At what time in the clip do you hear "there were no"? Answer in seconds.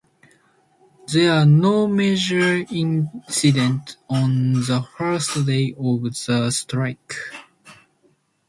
1.13-1.85